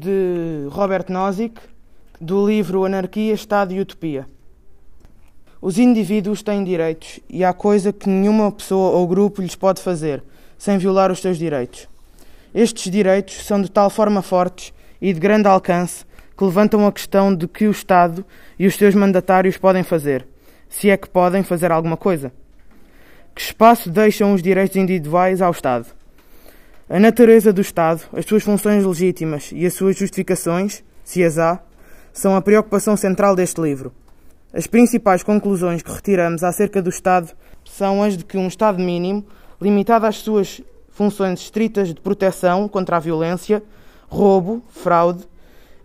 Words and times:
de 0.00 0.66
Robert 0.70 1.04
Nozick, 1.10 1.60
do 2.18 2.46
livro 2.46 2.86
Anarquia, 2.86 3.34
Estado 3.34 3.74
e 3.74 3.80
Utopia. 3.80 4.26
Os 5.60 5.78
indivíduos 5.78 6.42
têm 6.42 6.64
direitos 6.64 7.20
e 7.28 7.44
há 7.44 7.52
coisa 7.52 7.92
que 7.92 8.08
nenhuma 8.08 8.50
pessoa 8.50 8.92
ou 8.92 9.06
grupo 9.06 9.42
lhes 9.42 9.54
pode 9.54 9.82
fazer, 9.82 10.22
sem 10.56 10.78
violar 10.78 11.12
os 11.12 11.20
seus 11.20 11.36
direitos. 11.36 11.86
Estes 12.54 12.90
direitos 12.90 13.44
são 13.44 13.60
de 13.60 13.70
tal 13.70 13.90
forma 13.90 14.22
fortes 14.22 14.72
e 15.02 15.12
de 15.12 15.20
grande 15.20 15.48
alcance 15.48 16.06
que 16.34 16.44
levantam 16.44 16.86
a 16.86 16.92
questão 16.92 17.34
de 17.34 17.46
que 17.46 17.68
o 17.68 17.70
Estado 17.70 18.24
e 18.58 18.66
os 18.66 18.76
seus 18.76 18.94
mandatários 18.94 19.58
podem 19.58 19.82
fazer, 19.82 20.26
se 20.66 20.88
é 20.88 20.96
que 20.96 21.10
podem 21.10 21.42
fazer 21.42 21.70
alguma 21.70 21.98
coisa. 21.98 22.32
Que 23.34 23.42
espaço 23.42 23.90
deixam 23.90 24.32
os 24.32 24.42
direitos 24.42 24.78
individuais 24.78 25.42
ao 25.42 25.52
Estado? 25.52 25.99
A 26.92 26.98
natureza 26.98 27.52
do 27.52 27.60
Estado, 27.60 28.02
as 28.12 28.26
suas 28.26 28.42
funções 28.42 28.84
legítimas 28.84 29.52
e 29.54 29.64
as 29.64 29.74
suas 29.74 29.96
justificações, 29.96 30.82
se 31.04 31.22
as 31.22 31.38
há, 31.38 31.60
são 32.12 32.34
a 32.34 32.42
preocupação 32.42 32.96
central 32.96 33.36
deste 33.36 33.60
livro. 33.60 33.92
As 34.52 34.66
principais 34.66 35.22
conclusões 35.22 35.82
que 35.82 35.92
retiramos 35.92 36.42
acerca 36.42 36.82
do 36.82 36.90
Estado 36.90 37.30
são 37.64 38.02
as 38.02 38.16
de 38.16 38.24
que 38.24 38.36
um 38.36 38.48
Estado 38.48 38.82
mínimo, 38.82 39.24
limitado 39.60 40.04
às 40.04 40.16
suas 40.16 40.60
funções 40.90 41.38
estritas 41.38 41.94
de 41.94 42.00
proteção 42.00 42.66
contra 42.66 42.96
a 42.96 43.00
violência, 43.00 43.62
roubo, 44.08 44.60
fraude, 44.70 45.28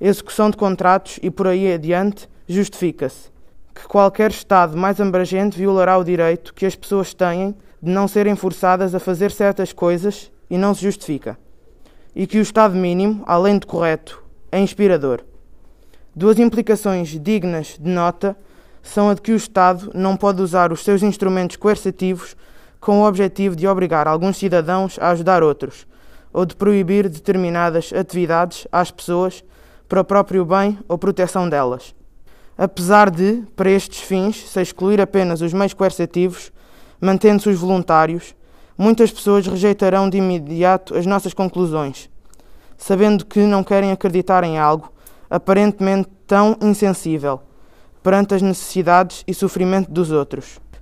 execução 0.01 0.49
de 0.49 0.57
contratos 0.57 1.19
e 1.21 1.29
por 1.29 1.45
aí 1.45 1.71
adiante, 1.71 2.27
justifica-se. 2.47 3.29
Que 3.75 3.87
qualquer 3.87 4.31
Estado 4.31 4.75
mais 4.75 4.99
abrangente 4.99 5.55
violará 5.55 5.99
o 5.99 6.03
direito 6.03 6.51
que 6.51 6.65
as 6.65 6.75
pessoas 6.75 7.13
têm 7.13 7.53
de 7.85 7.91
não 7.91 8.07
serem 8.07 8.35
forçadas 8.35 8.95
a 8.95 8.99
fazer 8.99 9.29
certas 9.29 9.71
coisas 9.71 10.31
e 10.49 10.57
não 10.57 10.73
se 10.73 10.81
justifica. 10.81 11.37
E 12.15 12.25
que 12.25 12.39
o 12.39 12.41
Estado 12.41 12.75
mínimo, 12.75 13.23
além 13.27 13.59
de 13.59 13.67
correto, 13.67 14.23
é 14.51 14.59
inspirador. 14.59 15.21
Duas 16.15 16.39
implicações 16.39 17.09
dignas 17.09 17.77
de 17.79 17.87
nota 17.87 18.35
são 18.81 19.11
a 19.11 19.13
de 19.13 19.21
que 19.21 19.31
o 19.31 19.35
Estado 19.35 19.91
não 19.93 20.17
pode 20.17 20.41
usar 20.41 20.71
os 20.71 20.83
seus 20.83 21.03
instrumentos 21.03 21.57
coercitivos 21.57 22.35
com 22.79 23.01
o 23.01 23.07
objetivo 23.07 23.55
de 23.55 23.67
obrigar 23.67 24.07
alguns 24.07 24.37
cidadãos 24.37 24.97
a 24.99 25.11
ajudar 25.11 25.43
outros, 25.43 25.85
ou 26.33 26.43
de 26.43 26.55
proibir 26.55 27.07
determinadas 27.07 27.93
atividades 27.93 28.67
às 28.71 28.89
pessoas 28.89 29.43
para 29.87 30.01
o 30.01 30.05
próprio 30.05 30.43
bem 30.43 30.79
ou 30.87 30.97
proteção 30.97 31.47
delas. 31.47 31.93
Apesar 32.57 33.11
de, 33.11 33.43
para 33.55 33.69
estes 33.69 33.99
fins, 33.99 34.49
se 34.49 34.59
excluir 34.59 34.99
apenas 34.99 35.41
os 35.41 35.53
meios 35.53 35.73
coercitivos, 35.73 36.51
mantendo-se 36.99 37.49
os 37.49 37.59
voluntários, 37.59 38.35
muitas 38.77 39.11
pessoas 39.11 39.47
rejeitarão 39.47 40.09
de 40.09 40.17
imediato 40.17 40.97
as 40.97 41.05
nossas 41.05 41.33
conclusões, 41.33 42.09
sabendo 42.77 43.25
que 43.25 43.39
não 43.39 43.63
querem 43.63 43.91
acreditar 43.91 44.43
em 44.43 44.57
algo 44.57 44.91
aparentemente 45.29 46.09
tão 46.27 46.57
insensível 46.61 47.41
perante 48.03 48.35
as 48.35 48.41
necessidades 48.41 49.23
e 49.27 49.33
sofrimento 49.33 49.89
dos 49.91 50.11
outros. 50.11 50.59